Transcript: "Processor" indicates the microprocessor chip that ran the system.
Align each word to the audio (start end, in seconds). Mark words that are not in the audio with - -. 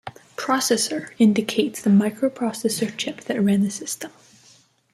"Processor" 0.35 1.11
indicates 1.19 1.79
the 1.79 1.91
microprocessor 1.91 2.97
chip 2.97 3.21
that 3.25 3.39
ran 3.39 3.61
the 3.61 3.69
system. 3.69 4.09